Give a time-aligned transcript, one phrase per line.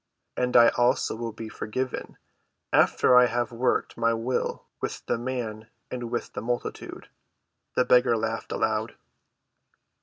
[0.35, 2.17] "And I also will be forgiven,
[2.73, 7.09] after I have worked my will with the man and with the multitude."
[7.75, 8.95] The beggar laughed aloud.